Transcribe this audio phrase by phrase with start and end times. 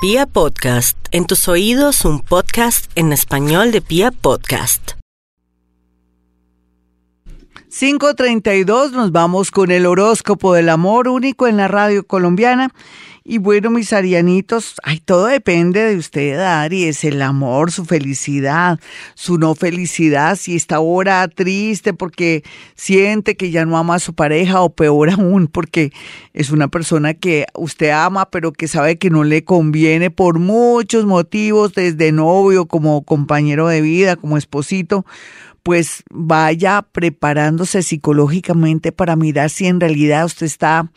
[0.00, 4.92] Pia Podcast, en tus oídos un podcast en español de Pia Podcast.
[7.68, 12.70] 532 nos vamos con el horóscopo del amor único en la radio colombiana
[13.30, 18.80] y bueno, mis arianitos, ay, todo depende de usted, Aries, el amor, su felicidad,
[19.14, 22.42] su no felicidad, si está ahora triste porque
[22.74, 25.92] siente que ya no ama a su pareja o peor aún porque
[26.32, 31.04] es una persona que usted ama pero que sabe que no le conviene por muchos
[31.04, 35.04] motivos, desde novio, como compañero de vida, como esposito
[35.62, 40.90] pues vaya preparándose psicológicamente para mirar si en realidad usted está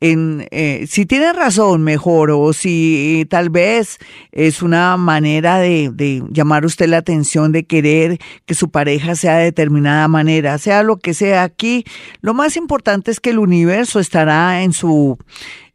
[0.00, 3.98] en, eh, si tiene razón, mejor, o si tal vez
[4.32, 9.36] es una manera de, de llamar usted la atención, de querer que su pareja sea
[9.36, 11.42] de determinada manera, sea lo que sea.
[11.42, 11.84] Aquí,
[12.22, 15.18] lo más importante es que el universo estará en su,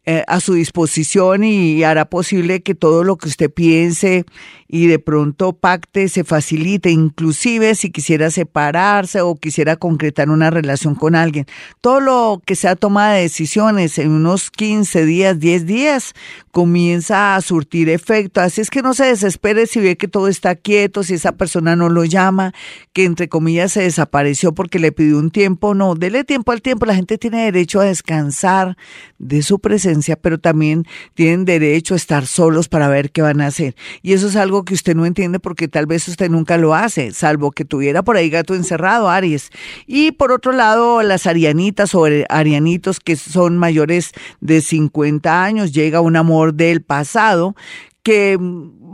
[0.08, 4.26] eh, a su disposición y hará posible que todo lo que usted piense
[4.68, 10.94] y de pronto pacte se facilite, inclusive si quisiera separarse o quisiera concretar una relación
[10.94, 11.48] con alguien.
[11.82, 16.14] Todo lo que sea toma de decisiones en unos 15 días, 10 días,
[16.52, 18.42] comienza a surtir efecto.
[18.42, 21.76] Así es que no se desespere si ve que todo está quieto, si esa persona
[21.76, 22.54] no lo llama,
[22.94, 25.74] que entre comillas se desapareció porque le pidió un tiempo.
[25.74, 26.86] No, dele tiempo al tiempo.
[26.86, 28.78] La gente tiene derecho a descansar
[29.18, 33.48] de su presencia pero también tienen derecho a estar solos para ver qué van a
[33.48, 33.76] hacer.
[34.02, 37.12] Y eso es algo que usted no entiende porque tal vez usted nunca lo hace,
[37.14, 39.50] salvo que tuviera por ahí gato encerrado, Aries.
[39.88, 46.02] Y por otro lado, las arianitas o arianitos que son mayores de 50 años, llega
[46.02, 47.56] un amor del pasado
[48.04, 48.38] que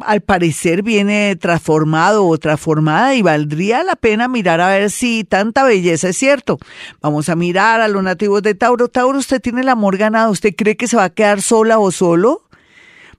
[0.06, 5.64] al parecer viene transformado o transformada y valdría la pena mirar a ver si tanta
[5.64, 6.58] belleza es cierto.
[7.02, 8.88] Vamos a mirar a los nativos de Tauro.
[8.88, 10.32] Tauro, usted tiene el amor ganado.
[10.32, 12.44] ¿Usted cree que se va a quedar sola o solo?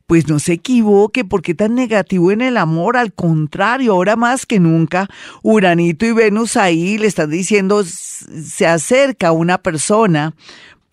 [0.07, 2.97] Pues no se equivoque, porque tan negativo en el amor?
[2.97, 5.09] Al contrario, ahora más que nunca,
[5.43, 10.35] Uranito y Venus ahí le están diciendo, se acerca una persona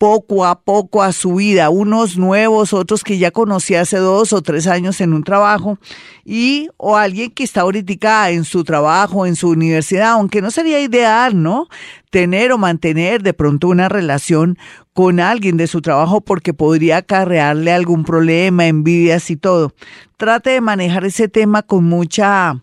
[0.00, 4.40] poco a poco a su vida, unos nuevos, otros que ya conocí hace dos o
[4.40, 5.78] tres años en un trabajo,
[6.24, 10.80] y o alguien que está ahorita en su trabajo, en su universidad, aunque no sería
[10.80, 11.68] ideal, ¿no?
[12.08, 14.56] Tener o mantener de pronto una relación
[14.94, 19.74] con alguien de su trabajo porque podría acarrearle algún problema, envidias y todo.
[20.16, 22.62] Trate de manejar ese tema con mucha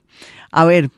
[0.52, 0.90] a ver,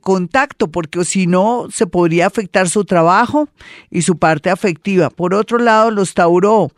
[0.00, 3.48] contacto, porque si no, se podría afectar su trabajo
[3.90, 5.10] y su parte afectiva.
[5.10, 6.70] Por otro lado, los Tauro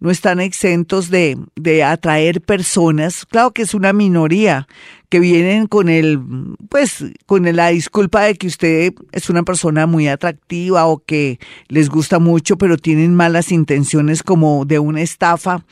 [0.00, 4.68] no están exentos de, de atraer personas, claro que es una minoría,
[5.08, 6.20] que vienen con el,
[6.68, 11.38] pues, con la disculpa de que usted es una persona muy atractiva o que
[11.68, 15.64] les gusta mucho, pero tienen malas intenciones como de una estafa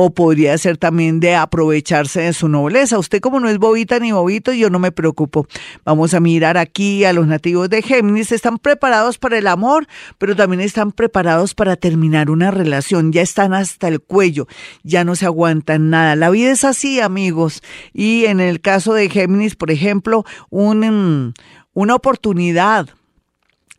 [0.00, 3.00] o podría ser también de aprovecharse de su nobleza.
[3.00, 5.48] Usted como no es bobita ni bobito, yo no me preocupo.
[5.84, 8.30] Vamos a mirar aquí a los nativos de Géminis.
[8.30, 13.10] Están preparados para el amor, pero también están preparados para terminar una relación.
[13.10, 14.46] Ya están hasta el cuello,
[14.84, 16.14] ya no se aguantan nada.
[16.14, 17.60] La vida es así, amigos.
[17.92, 21.34] Y en el caso de Géminis, por ejemplo, un,
[21.74, 22.88] una oportunidad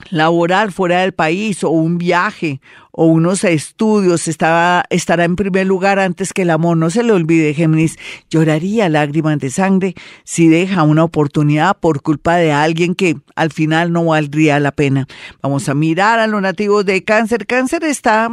[0.09, 2.61] laboral fuera del país o un viaje
[2.91, 6.77] o unos estudios estaba, estará en primer lugar antes que el amor.
[6.77, 7.97] No se le olvide, Géminis,
[8.29, 13.93] lloraría lágrimas de sangre si deja una oportunidad por culpa de alguien que al final
[13.93, 15.07] no valdría la pena.
[15.41, 17.45] Vamos a mirar a los nativos de cáncer.
[17.45, 18.29] Cáncer está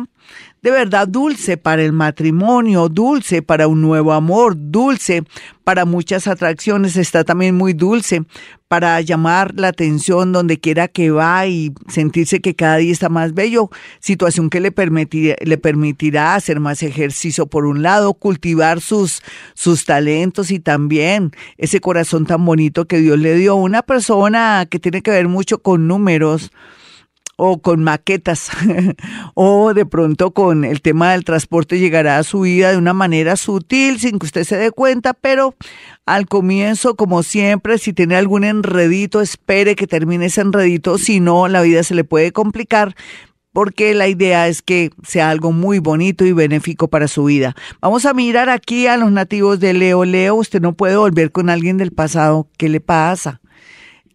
[0.66, 5.22] de verdad dulce para el matrimonio, dulce para un nuevo amor, dulce
[5.62, 8.24] para muchas atracciones, está también muy dulce
[8.66, 13.32] para llamar la atención donde quiera que va y sentirse que cada día está más
[13.32, 19.22] bello, situación que le permitirá, hacer más ejercicio por un lado, cultivar sus,
[19.54, 24.66] sus talentos y también ese corazón tan bonito que Dios le dio a una persona
[24.68, 26.50] que tiene que ver mucho con números,
[27.36, 28.50] o con maquetas
[29.34, 33.36] o de pronto con el tema del transporte llegará a su vida de una manera
[33.36, 35.54] sutil sin que usted se dé cuenta, pero
[36.06, 41.48] al comienzo, como siempre, si tiene algún enredito, espere que termine ese enredito, si no,
[41.48, 42.94] la vida se le puede complicar
[43.56, 47.56] porque la idea es que sea algo muy bonito y benéfico para su vida.
[47.80, 50.04] Vamos a mirar aquí a los nativos de Leo.
[50.04, 52.50] Leo, usted no puede volver con alguien del pasado.
[52.58, 53.40] ¿Qué le pasa?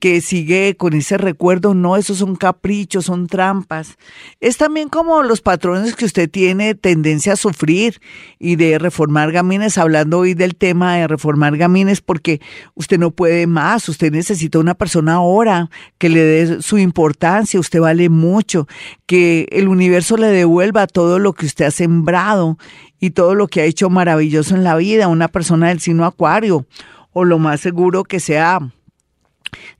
[0.02, 4.00] Que sigue con ese recuerdo, no, esos son caprichos, son trampas.
[4.40, 8.02] Es también como los patrones que usted tiene tendencia a sufrir
[8.40, 12.42] y de reformar gamines, hablando hoy del tema de reformar gamines, porque
[12.74, 15.70] usted no puede más, usted necesita una persona ahora
[16.00, 18.68] que le dé su importancia, usted vale mucho,
[19.06, 22.58] que el universo le devuelva todo lo que usted ha sembrado
[23.00, 26.66] y todo lo que ha hecho maravilloso en la vida, una persona del signo acuario,
[27.14, 28.72] o lo más seguro que sea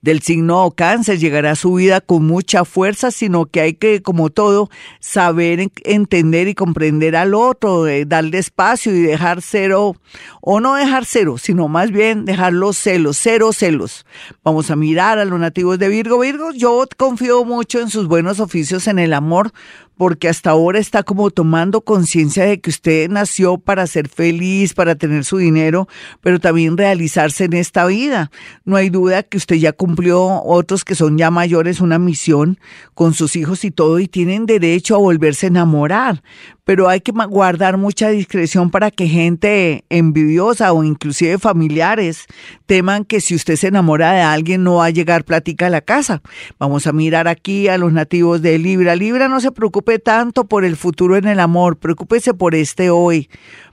[0.02, 4.30] del signo cáncer llegará a su vida con mucha fuerza, sino que hay que, como
[4.30, 4.70] todo,
[5.00, 9.96] saber entender y comprender al otro, darle espacio y dejar cero,
[10.42, 14.06] o no dejar cero, sino más bien dejar los celos, cero celos.
[14.44, 16.20] Vamos a mirar a los nativos de Virgo.
[16.20, 19.52] Virgo, yo confío mucho en sus buenos oficios en el amor,
[20.02, 24.96] porque hasta ahora está como tomando conciencia de que usted nació para ser feliz, para
[24.96, 25.88] tener su dinero,
[26.22, 28.32] pero también realizarse en esta vida.
[28.66, 32.58] No hay duda que usted ya cumplió, otros que son ya mayores, una misión
[32.96, 36.24] con sus hijos y todo, y tienen derecho a volverse a enamorar
[36.64, 42.26] pero hay que guardar mucha discreción para que gente envidiosa o inclusive familiares
[42.66, 45.82] teman que si usted se enamora de alguien no va a llegar plática a la
[45.82, 46.22] casa.
[46.60, 48.96] Vamos a mirar aquí a los nativos de Libra.
[48.96, 53.30] Libra no se preocupe tanto por el futuro en el amor, preocúpese por este hoy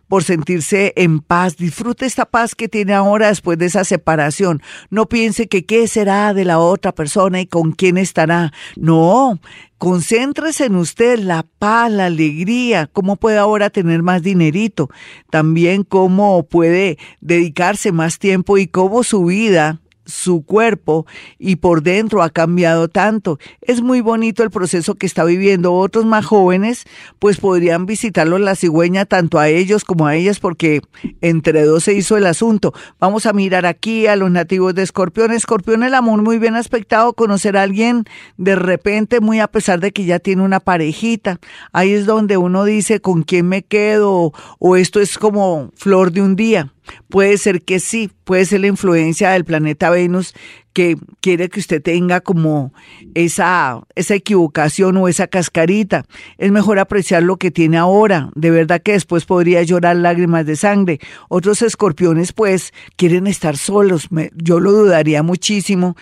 [0.08, 1.56] por sentirse en paz.
[1.56, 4.62] Disfrute esta paz que tiene ahora después de esa separación.
[4.90, 8.52] No piense que qué será de la otra persona y con quién estará.
[8.76, 9.38] No,
[9.76, 14.90] concéntrese en usted, la paz, la alegría, cómo puede ahora tener más dinerito,
[15.30, 21.06] también cómo puede dedicarse más tiempo y cómo su vida su cuerpo
[21.38, 23.38] y por dentro ha cambiado tanto.
[23.60, 25.74] Es muy bonito el proceso que está viviendo.
[25.74, 26.86] Otros más jóvenes
[27.18, 30.80] pues podrían visitarlo la cigüeña tanto a ellos como a ellas porque
[31.20, 32.72] entre dos se hizo el asunto.
[32.98, 35.30] Vamos a mirar aquí a los nativos de Escorpión.
[35.30, 38.04] Escorpión el amor muy bien aspectado, conocer a alguien
[38.38, 41.38] de repente muy a pesar de que ya tiene una parejita.
[41.72, 46.22] Ahí es donde uno dice con quién me quedo o esto es como flor de
[46.22, 46.72] un día.
[47.08, 50.34] Puede ser que sí, puede ser la influencia del planeta Venus
[50.72, 52.72] que quiere que usted tenga como
[53.14, 56.04] esa, esa equivocación o esa cascarita.
[56.36, 58.30] Es mejor apreciar lo que tiene ahora.
[58.36, 61.00] De verdad que después podría llorar lágrimas de sangre.
[61.28, 64.08] Otros escorpiones pues quieren estar solos.
[64.36, 65.96] yo lo dudaría muchísimo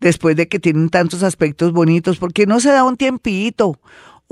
[0.00, 3.78] después de que tienen tantos aspectos bonitos, porque no se da un tiempito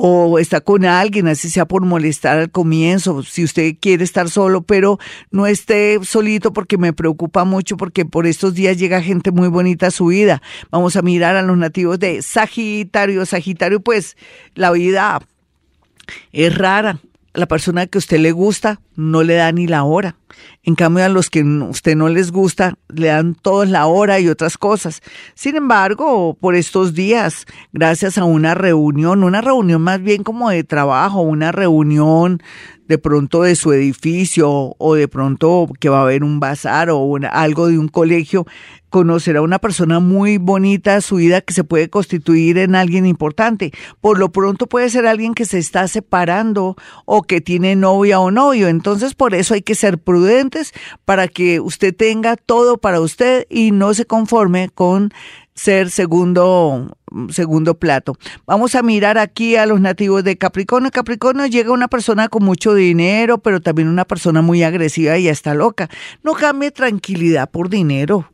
[0.00, 4.62] o está con alguien, así sea por molestar al comienzo, si usted quiere estar solo,
[4.62, 5.00] pero
[5.32, 9.88] no esté solito porque me preocupa mucho porque por estos días llega gente muy bonita
[9.88, 10.40] a su vida.
[10.70, 13.26] Vamos a mirar a los nativos de Sagitario.
[13.26, 14.16] Sagitario, pues
[14.54, 15.20] la vida
[16.30, 17.00] es rara.
[17.34, 20.14] La persona que a usted le gusta no le da ni la hora.
[20.62, 24.28] En cambio, a los que usted no les gusta, le dan todos la hora y
[24.28, 25.00] otras cosas.
[25.34, 30.64] Sin embargo, por estos días, gracias a una reunión, una reunión más bien como de
[30.64, 32.42] trabajo, una reunión
[32.88, 37.16] de pronto de su edificio o de pronto que va a haber un bazar o
[37.30, 38.46] algo de un colegio,
[38.88, 43.72] conocer a una persona muy bonita, su vida que se puede constituir en alguien importante.
[44.00, 48.30] Por lo pronto puede ser alguien que se está separando o que tiene novia o
[48.30, 48.68] novio.
[48.68, 49.98] Entonces por eso hay que ser
[51.04, 55.12] para que usted tenga todo para usted y no se conforme con
[55.54, 56.96] ser segundo,
[57.30, 58.16] segundo plato.
[58.46, 60.90] Vamos a mirar aquí a los nativos de Capricornio.
[60.90, 65.32] Capricornio llega una persona con mucho dinero, pero también una persona muy agresiva y ya
[65.32, 65.90] está loca.
[66.22, 68.30] No cambie tranquilidad por dinero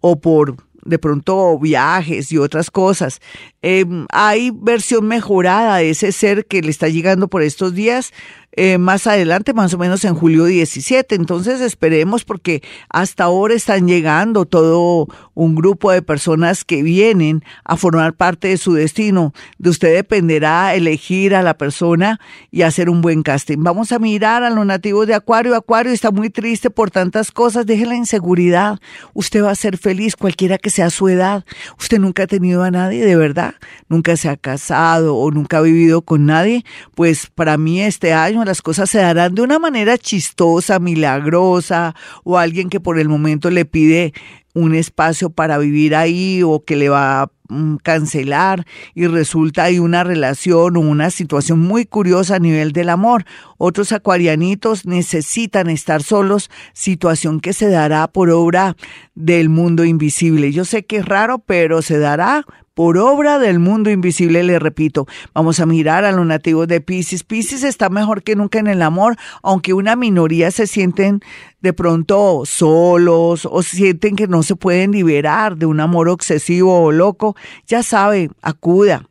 [0.00, 3.20] o por de pronto viajes y otras cosas.
[3.68, 8.12] Em, hay versión mejorada de ese ser que le está llegando por estos días.
[8.58, 11.14] Eh, más adelante, más o menos en julio 17.
[11.14, 17.76] Entonces esperemos porque hasta ahora están llegando todo un grupo de personas que vienen a
[17.76, 19.34] formar parte de su destino.
[19.58, 22.18] De usted dependerá elegir a la persona
[22.50, 23.58] y hacer un buen casting.
[23.58, 25.54] Vamos a mirar a los nativos de Acuario.
[25.54, 27.66] Acuario está muy triste por tantas cosas.
[27.66, 28.78] Deje la inseguridad.
[29.12, 31.44] Usted va a ser feliz cualquiera que sea su edad.
[31.78, 33.55] Usted nunca ha tenido a nadie, de verdad.
[33.88, 36.64] Nunca se ha casado o nunca ha vivido con nadie.
[36.94, 41.94] Pues para mí este año las cosas se darán de una manera chistosa, milagrosa,
[42.24, 44.12] o alguien que por el momento le pide
[44.56, 49.78] un espacio para vivir ahí o que le va a mm, cancelar y resulta hay
[49.78, 53.26] una relación o una situación muy curiosa a nivel del amor.
[53.58, 58.76] Otros acuarianitos necesitan estar solos, situación que se dará por obra
[59.14, 60.50] del mundo invisible.
[60.52, 62.46] Yo sé que es raro, pero se dará
[62.76, 65.06] por obra del mundo invisible, le repito.
[65.32, 67.24] Vamos a mirar a los nativos de Pisces.
[67.24, 71.22] Pisces está mejor que nunca en el amor, aunque una minoría se sienten
[71.66, 76.92] de pronto solos o sienten que no se pueden liberar de un amor obsesivo o
[76.92, 77.34] loco,
[77.66, 79.02] ya sabe, acuda